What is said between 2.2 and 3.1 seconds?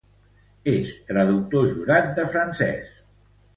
francès.